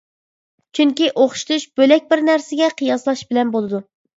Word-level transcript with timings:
چۈنكى، 0.77 1.09
ئوخشىتىش 1.11 1.67
بۆلەك 1.81 2.09
بىر 2.15 2.25
نەرسىگە 2.33 2.73
قىياسلاش 2.81 3.25
بىلەن 3.33 3.57
بولىدۇ. 3.59 3.87